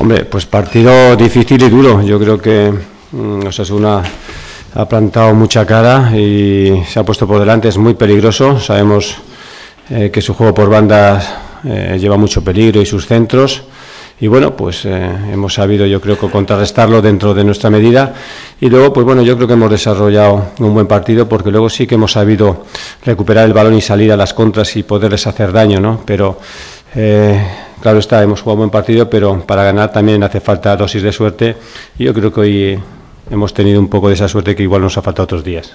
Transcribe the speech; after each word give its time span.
Hombre, 0.00 0.26
pues 0.26 0.46
partido 0.46 1.16
difícil 1.16 1.60
y 1.60 1.68
duro. 1.68 2.00
Yo 2.02 2.20
creo 2.20 2.38
que 2.38 2.72
mm, 3.10 3.46
Osasuna 3.48 4.00
ha 4.74 4.88
plantado 4.88 5.34
mucha 5.34 5.66
cara 5.66 6.16
y 6.16 6.84
se 6.86 7.00
ha 7.00 7.04
puesto 7.04 7.26
por 7.26 7.40
delante. 7.40 7.66
Es 7.66 7.78
muy 7.78 7.94
peligroso. 7.94 8.60
Sabemos 8.60 9.16
eh, 9.90 10.10
que 10.12 10.22
su 10.22 10.34
juego 10.34 10.54
por 10.54 10.70
bandas 10.70 11.28
eh, 11.64 11.98
lleva 12.00 12.16
mucho 12.16 12.44
peligro 12.44 12.80
y 12.80 12.86
sus 12.86 13.08
centros 13.08 13.64
y 14.20 14.28
bueno, 14.28 14.54
pues 14.54 14.84
eh, 14.84 15.10
hemos 15.32 15.54
sabido 15.54 15.84
yo 15.84 16.00
creo 16.00 16.16
que 16.16 16.28
contrarrestarlo 16.28 17.02
dentro 17.02 17.34
de 17.34 17.42
nuestra 17.42 17.68
medida 17.68 18.14
y 18.60 18.68
luego 18.68 18.92
pues 18.92 19.04
bueno, 19.04 19.22
yo 19.22 19.34
creo 19.34 19.48
que 19.48 19.54
hemos 19.54 19.70
desarrollado 19.70 20.52
un 20.60 20.74
buen 20.74 20.86
partido 20.86 21.28
porque 21.28 21.50
luego 21.50 21.68
sí 21.68 21.88
que 21.88 21.96
hemos 21.96 22.12
sabido 22.12 22.66
recuperar 23.04 23.46
el 23.46 23.52
balón 23.52 23.74
y 23.74 23.80
salir 23.80 24.12
a 24.12 24.16
las 24.16 24.32
contras 24.32 24.76
y 24.76 24.84
poderles 24.84 25.26
hacer 25.26 25.50
daño, 25.50 25.80
¿no? 25.80 26.02
Pero 26.04 26.38
claro 27.80 27.98
está, 27.98 28.22
hemos 28.22 28.40
jugado 28.40 28.54
un 28.54 28.58
buen 28.60 28.70
partido, 28.70 29.08
pero 29.08 29.40
para 29.46 29.64
ganar 29.64 29.92
también 29.92 30.22
hace 30.22 30.40
falta 30.40 30.76
dosis 30.76 31.02
de 31.02 31.12
suerte 31.12 31.56
y 31.98 32.04
yo 32.04 32.14
creo 32.14 32.32
que 32.32 32.40
hoy 32.40 32.80
hemos 33.30 33.54
tenido 33.54 33.80
un 33.80 33.88
poco 33.88 34.08
de 34.08 34.14
esa 34.14 34.28
suerte 34.28 34.54
que 34.56 34.62
igual 34.62 34.82
nos 34.82 34.96
ha 34.98 35.02
faltado 35.02 35.24
otros 35.24 35.44
días. 35.44 35.74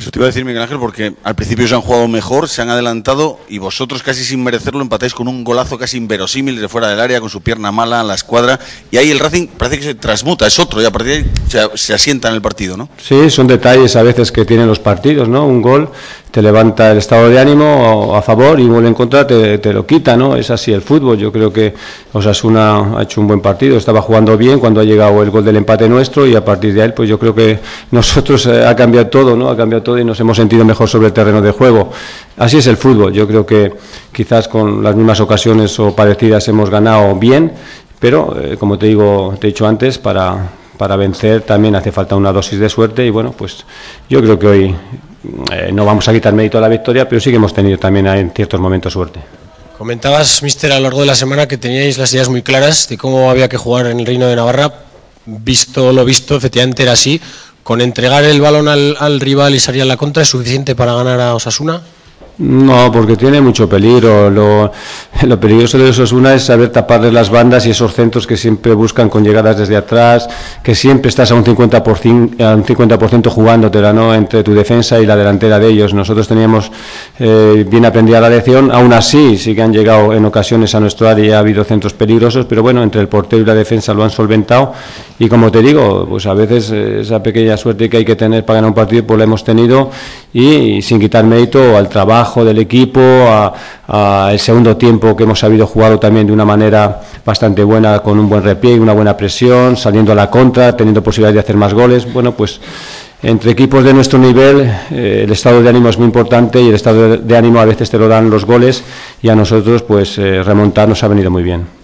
Eso 0.00 0.10
te 0.10 0.18
iba 0.18 0.24
a 0.24 0.28
decir, 0.28 0.46
Miguel 0.46 0.62
Ángel, 0.62 0.78
porque 0.78 1.12
al 1.24 1.34
principio 1.34 1.68
se 1.68 1.74
han 1.74 1.82
jugado 1.82 2.08
mejor, 2.08 2.48
se 2.48 2.62
han 2.62 2.70
adelantado 2.70 3.38
y 3.50 3.58
vosotros 3.58 4.02
casi 4.02 4.24
sin 4.24 4.42
merecerlo 4.42 4.80
empatáis 4.80 5.12
con 5.12 5.28
un 5.28 5.44
golazo 5.44 5.76
casi 5.76 5.98
inverosímil 5.98 6.58
de 6.58 6.70
fuera 6.70 6.88
del 6.88 7.00
área, 7.00 7.20
con 7.20 7.28
su 7.28 7.42
pierna 7.42 7.70
mala 7.70 8.02
la 8.02 8.14
escuadra. 8.14 8.58
Y 8.90 8.96
ahí 8.96 9.10
el 9.10 9.18
Racing 9.18 9.48
parece 9.48 9.76
que 9.76 9.84
se 9.84 9.94
transmuta, 9.94 10.46
es 10.46 10.58
otro, 10.58 10.80
y 10.80 10.86
a 10.86 10.90
partir 10.90 11.12
de 11.50 11.58
ahí 11.58 11.70
se, 11.74 11.92
asienta 11.92 12.28
en 12.28 12.34
el 12.34 12.40
partido, 12.40 12.78
¿no? 12.78 12.88
Sí, 12.96 13.28
son 13.28 13.46
detalles 13.46 13.94
a 13.94 14.02
veces 14.02 14.32
que 14.32 14.46
tienen 14.46 14.66
los 14.66 14.78
partidos, 14.78 15.28
¿no? 15.28 15.44
Un 15.44 15.60
gol 15.60 15.90
te 16.30 16.42
levanta 16.42 16.92
el 16.92 16.98
estado 16.98 17.28
de 17.28 17.40
ánimo 17.40 18.14
a 18.14 18.22
favor 18.22 18.60
y 18.60 18.62
un 18.62 18.74
gol 18.74 18.86
en 18.86 18.94
contra 18.94 19.26
te, 19.26 19.58
te, 19.58 19.72
lo 19.72 19.84
quita, 19.84 20.16
¿no? 20.16 20.36
Es 20.36 20.50
así 20.50 20.72
el 20.72 20.80
fútbol. 20.80 21.18
Yo 21.18 21.32
creo 21.32 21.52
que 21.52 21.74
Osasuna 22.12 22.98
ha 22.98 23.02
hecho 23.02 23.20
un 23.20 23.26
buen 23.26 23.40
partido, 23.40 23.76
estaba 23.76 24.00
jugando 24.00 24.36
bien 24.36 24.60
cuando 24.60 24.80
ha 24.80 24.84
llegado 24.84 25.22
el 25.22 25.30
gol 25.30 25.44
del 25.44 25.56
empate 25.56 25.88
nuestro 25.88 26.26
y 26.26 26.36
a 26.36 26.44
partir 26.44 26.72
de 26.72 26.82
ahí, 26.82 26.92
pues 26.94 27.08
yo 27.08 27.18
creo 27.18 27.34
que 27.34 27.58
nosotros 27.90 28.46
eh, 28.46 28.64
ha 28.64 28.76
cambiado 28.76 29.08
todo, 29.08 29.36
¿no? 29.36 29.48
Ha 29.48 29.56
cambiado 29.56 29.82
todo 29.82 29.89
y 29.98 30.04
nos 30.04 30.18
hemos 30.20 30.36
sentido 30.36 30.64
mejor 30.64 30.88
sobre 30.88 31.08
el 31.08 31.12
terreno 31.12 31.40
de 31.40 31.50
juego. 31.50 31.90
Así 32.36 32.58
es 32.58 32.66
el 32.66 32.76
fútbol. 32.76 33.12
Yo 33.12 33.26
creo 33.26 33.44
que 33.44 33.72
quizás 34.12 34.48
con 34.48 34.82
las 34.82 34.94
mismas 34.94 35.20
ocasiones 35.20 35.78
o 35.78 35.94
parecidas 35.94 36.46
hemos 36.48 36.70
ganado 36.70 37.14
bien, 37.16 37.52
pero 37.98 38.36
eh, 38.40 38.56
como 38.56 38.78
te 38.78 38.86
digo, 38.86 39.34
te 39.40 39.46
he 39.46 39.50
dicho 39.50 39.66
antes, 39.66 39.98
para 39.98 40.50
para 40.80 40.96
vencer 40.96 41.42
también 41.42 41.76
hace 41.76 41.92
falta 41.92 42.16
una 42.16 42.32
dosis 42.32 42.58
de 42.58 42.66
suerte 42.70 43.04
y 43.04 43.10
bueno, 43.10 43.32
pues 43.32 43.66
yo 44.08 44.22
creo 44.22 44.38
que 44.38 44.46
hoy 44.46 44.74
eh, 45.52 45.70
no 45.74 45.84
vamos 45.84 46.08
a 46.08 46.12
quitar 46.14 46.32
mérito 46.32 46.56
a 46.56 46.60
la 46.62 46.68
victoria, 46.68 47.06
pero 47.06 47.20
sí 47.20 47.28
que 47.28 47.36
hemos 47.36 47.52
tenido 47.52 47.76
también 47.76 48.06
en 48.06 48.30
ciertos 48.30 48.58
momentos 48.58 48.94
suerte. 48.94 49.20
Comentabas, 49.76 50.42
mister, 50.42 50.72
a 50.72 50.76
lo 50.76 50.84
largo 50.84 51.00
de 51.00 51.06
la 51.06 51.14
semana 51.14 51.46
que 51.46 51.58
teníais 51.58 51.98
las 51.98 52.14
ideas 52.14 52.30
muy 52.30 52.40
claras 52.40 52.88
de 52.88 52.96
cómo 52.96 53.30
había 53.30 53.46
que 53.46 53.58
jugar 53.58 53.88
en 53.88 54.00
el 54.00 54.06
Reino 54.06 54.26
de 54.26 54.36
Navarra. 54.36 54.72
Visto 55.26 55.92
lo 55.92 56.02
visto, 56.06 56.34
efectivamente 56.34 56.82
era 56.82 56.92
así. 56.92 57.20
¿Con 57.62 57.80
entregar 57.80 58.24
el 58.24 58.40
balón 58.40 58.68
al, 58.68 58.96
al 58.98 59.20
rival 59.20 59.54
y 59.54 59.60
salir 59.60 59.82
a 59.82 59.84
la 59.84 59.96
contra 59.96 60.22
es 60.22 60.28
suficiente 60.28 60.74
para 60.74 60.94
ganar 60.94 61.20
a 61.20 61.34
Osasuna? 61.34 61.82
No, 62.38 62.90
porque 62.90 63.16
tiene 63.16 63.40
mucho 63.40 63.68
peligro. 63.68 64.30
Lo, 64.30 64.70
peligroso 65.38 65.76
de 65.76 65.90
Osasuna 65.90 66.34
es 66.34 66.44
saber 66.44 66.70
taparle 66.70 67.12
las 67.12 67.28
bandas 67.28 67.66
y 67.66 67.70
esos 67.70 67.92
centros 67.92 68.26
que 68.26 68.36
siempre 68.36 68.72
buscan 68.72 69.10
con 69.10 69.22
llegadas 69.22 69.58
desde 69.58 69.76
atrás, 69.76 70.26
que 70.62 70.74
siempre 70.74 71.10
estás 71.10 71.30
a 71.32 71.34
un 71.34 71.44
50%, 71.44 72.42
a 72.42 72.54
un 72.54 72.64
50 72.64 73.30
jugándotela 73.30 73.92
¿no? 73.92 74.14
entre 74.14 74.42
tu 74.42 74.54
defensa 74.54 74.98
y 74.98 75.04
la 75.04 75.16
delantera 75.16 75.58
de 75.58 75.68
ellos. 75.68 75.92
Nosotros 75.92 76.26
teníamos 76.26 76.72
eh, 77.18 77.66
bien 77.68 77.84
aprendida 77.84 78.20
la 78.20 78.30
lección, 78.30 78.70
aún 78.72 78.92
así 78.94 79.36
sí 79.36 79.54
que 79.54 79.62
han 79.62 79.72
llegado 79.72 80.14
en 80.14 80.24
ocasiones 80.24 80.74
a 80.74 80.80
nuestro 80.80 81.08
área 81.08 81.24
y 81.26 81.30
ha 81.32 81.38
habido 81.40 81.62
centros 81.64 81.92
peligrosos, 81.92 82.46
pero 82.46 82.62
bueno, 82.62 82.82
entre 82.82 83.02
el 83.02 83.08
portero 83.08 83.42
y 83.42 83.44
la 83.44 83.54
defensa 83.54 83.92
lo 83.92 84.02
han 84.02 84.10
solventado 84.10 84.72
y 85.18 85.28
como 85.28 85.52
te 85.52 85.60
digo, 85.60 86.06
pues 86.08 86.24
a 86.24 86.32
veces 86.32 86.70
eh, 86.72 87.00
esa 87.00 87.22
pequeña 87.22 87.58
suerte 87.58 87.90
que 87.90 87.98
hay 87.98 88.04
que 88.06 88.16
tener 88.16 88.46
para 88.46 88.58
ganar 88.58 88.70
un 88.70 88.74
partido 88.74 89.04
pues 89.04 89.18
la 89.18 89.24
hemos 89.24 89.44
tenido 89.44 89.90
y 90.32 90.80
sin 90.80 90.98
quitar 90.98 91.24
mérito 91.24 91.76
al 91.76 91.88
trabajo 91.90 92.29
del 92.38 92.58
equipo, 92.58 93.00
a, 93.00 94.30
el 94.30 94.38
segundo 94.38 94.76
tiempo 94.76 95.16
que 95.16 95.24
hemos 95.24 95.40
sabido 95.40 95.66
jugarlo 95.66 95.98
también 95.98 96.26
de 96.26 96.32
una 96.32 96.44
manera 96.44 97.00
bastante 97.26 97.64
buena, 97.64 97.98
con 97.98 98.18
un 98.18 98.28
buen 98.28 98.42
repliegue, 98.42 98.78
una 98.78 98.92
buena 98.92 99.16
presión, 99.16 99.76
saliendo 99.76 100.12
a 100.12 100.14
la 100.14 100.30
contra, 100.30 100.76
teniendo 100.76 101.02
posibilidad 101.02 101.34
de 101.34 101.40
hacer 101.40 101.56
más 101.56 101.74
goles. 101.74 102.10
Bueno, 102.12 102.32
pues 102.32 102.60
entre 103.22 103.50
equipos 103.50 103.84
de 103.84 103.92
nuestro 103.92 104.18
nivel 104.18 104.60
eh, 104.92 105.22
el 105.24 105.32
estado 105.32 105.62
de 105.62 105.68
ánimo 105.68 105.90
es 105.90 105.98
muy 105.98 106.06
importante 106.06 106.62
y 106.62 106.68
el 106.68 106.74
estado 106.74 107.18
de 107.18 107.36
ánimo 107.36 107.58
a 107.58 107.66
veces 107.66 107.90
te 107.90 107.98
lo 107.98 108.08
dan 108.08 108.30
los 108.30 108.46
goles 108.46 108.82
y 109.20 109.28
a 109.28 109.36
nosotros 109.36 109.82
pues 109.82 110.16
eh, 110.16 110.42
remontar 110.42 110.88
nos 110.88 111.02
ha 111.02 111.08
venido 111.08 111.30
muy 111.30 111.42
bien. 111.42 111.80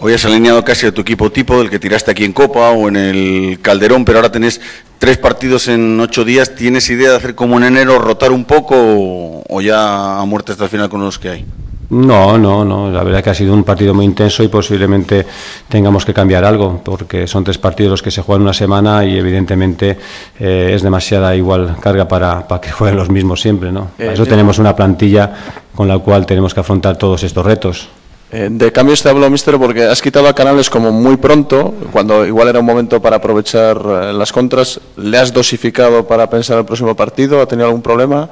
Hoy 0.00 0.12
has 0.12 0.24
alineado 0.24 0.64
casi 0.64 0.86
a 0.86 0.92
tu 0.92 1.02
equipo 1.02 1.30
tipo, 1.30 1.58
del 1.58 1.70
que 1.70 1.78
tiraste 1.78 2.10
aquí 2.10 2.24
en 2.24 2.32
Copa 2.32 2.70
o 2.70 2.88
en 2.88 2.96
el 2.96 3.60
Calderón, 3.62 4.04
pero 4.04 4.18
ahora 4.18 4.32
tenés 4.32 4.60
tres 5.04 5.18
partidos 5.18 5.68
en 5.68 6.00
ocho 6.00 6.24
días. 6.24 6.54
¿Tienes 6.54 6.88
idea 6.88 7.10
de 7.10 7.16
hacer 7.16 7.34
como 7.34 7.58
en 7.58 7.64
enero, 7.64 7.98
rotar 7.98 8.32
un 8.32 8.46
poco 8.46 8.74
o, 8.74 9.42
o 9.46 9.60
ya 9.60 10.18
a 10.18 10.24
muerte 10.24 10.52
hasta 10.52 10.64
el 10.64 10.70
final 10.70 10.88
con 10.88 11.02
los 11.02 11.18
que 11.18 11.28
hay? 11.28 11.44
No, 11.90 12.38
no, 12.38 12.64
no. 12.64 12.90
La 12.90 13.04
verdad 13.04 13.22
que 13.22 13.28
ha 13.28 13.34
sido 13.34 13.52
un 13.52 13.64
partido 13.64 13.92
muy 13.92 14.06
intenso 14.06 14.42
y 14.42 14.48
posiblemente 14.48 15.26
tengamos 15.68 16.06
que 16.06 16.14
cambiar 16.14 16.46
algo, 16.46 16.80
porque 16.82 17.26
son 17.26 17.44
tres 17.44 17.58
partidos 17.58 17.90
los 17.90 18.02
que 18.02 18.10
se 18.10 18.22
juegan 18.22 18.40
una 18.40 18.54
semana 18.54 19.04
y 19.04 19.18
evidentemente 19.18 19.98
eh, 20.40 20.70
es 20.74 20.82
demasiada 20.82 21.36
igual 21.36 21.76
carga 21.82 22.08
para, 22.08 22.48
para, 22.48 22.62
que 22.62 22.70
jueguen 22.72 22.96
los 22.96 23.10
mismos 23.10 23.42
siempre, 23.42 23.70
¿no? 23.70 23.90
Para 23.98 24.14
eso 24.14 24.24
tenemos 24.24 24.58
una 24.58 24.74
plantilla 24.74 25.34
con 25.74 25.86
la 25.86 25.98
cual 25.98 26.24
tenemos 26.24 26.54
que 26.54 26.60
afrontar 26.60 26.96
todos 26.96 27.22
estos 27.24 27.44
retos. 27.44 27.90
Eh, 28.32 28.48
de 28.50 28.72
cambios 28.72 29.02
te 29.02 29.08
hablo, 29.08 29.28
mister, 29.30 29.58
porque 29.58 29.84
has 29.84 30.02
quitado 30.02 30.26
a 30.26 30.34
Canales 30.34 30.68
como 30.68 30.90
muy 30.90 31.16
pronto, 31.16 31.74
cuando 31.92 32.26
igual 32.26 32.48
era 32.48 32.58
un 32.58 32.66
momento 32.66 33.00
para 33.00 33.16
aprovechar 33.16 33.76
eh, 33.76 34.12
las 34.12 34.32
contras. 34.32 34.80
¿Le 34.96 35.18
has 35.18 35.32
dosificado 35.32 36.06
para 36.06 36.28
pensar 36.28 36.58
el 36.58 36.64
próximo 36.64 36.96
partido? 36.96 37.40
¿Ha 37.40 37.46
tenido 37.46 37.66
algún 37.66 37.82
problema? 37.82 38.28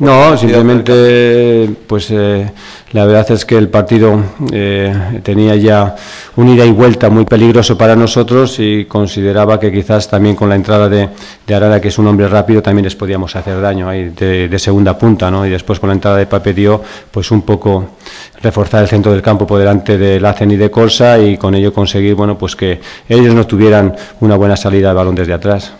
No, 0.00 0.36
simplemente, 0.36 1.68
pues 1.88 2.08
eh, 2.12 2.48
la 2.92 3.04
verdad 3.04 3.32
es 3.32 3.44
que 3.44 3.58
el 3.58 3.68
partido 3.68 4.22
eh, 4.52 5.20
tenía 5.24 5.56
ya 5.56 5.96
un 6.36 6.48
ida 6.50 6.64
y 6.64 6.70
vuelta 6.70 7.10
muy 7.10 7.24
peligroso 7.24 7.76
para 7.76 7.96
nosotros 7.96 8.60
y 8.60 8.84
consideraba 8.84 9.58
que 9.58 9.72
quizás 9.72 10.08
también 10.08 10.36
con 10.36 10.48
la 10.48 10.54
entrada 10.54 10.88
de, 10.88 11.08
de 11.44 11.54
Arara, 11.54 11.80
que 11.80 11.88
es 11.88 11.98
un 11.98 12.06
hombre 12.06 12.28
rápido, 12.28 12.62
también 12.62 12.84
les 12.84 12.94
podíamos 12.94 13.34
hacer 13.34 13.60
daño 13.60 13.88
ahí 13.88 14.10
de, 14.10 14.48
de 14.48 14.58
segunda 14.60 14.96
punta, 14.96 15.32
¿no? 15.32 15.44
Y 15.44 15.50
después 15.50 15.80
con 15.80 15.88
la 15.88 15.94
entrada 15.94 16.16
de 16.16 16.26
Papedio, 16.26 16.80
pues 17.10 17.32
un 17.32 17.42
poco 17.42 17.96
reforzar 18.40 18.82
el 18.82 18.88
centro 18.88 19.10
del 19.10 19.20
campo 19.20 19.48
por 19.48 19.58
delante 19.58 19.98
de 19.98 20.20
Lacen 20.20 20.52
y 20.52 20.56
de 20.56 20.70
Colsa 20.70 21.18
y 21.18 21.36
con 21.36 21.56
ello 21.56 21.72
conseguir, 21.72 22.14
bueno, 22.14 22.38
pues 22.38 22.54
que 22.54 22.80
ellos 23.08 23.34
no 23.34 23.48
tuvieran 23.48 23.96
una 24.20 24.36
buena 24.36 24.56
salida 24.56 24.90
de 24.90 24.94
balón 24.94 25.16
desde 25.16 25.32
atrás. 25.32 25.72